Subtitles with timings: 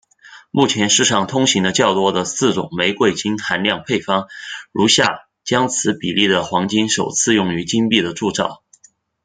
[0.49, 4.27] 目前世上通行的较多的四种玫瑰金含量配方
[4.71, 8.63] 如下将此比例的黄金首次用于金币的铸造。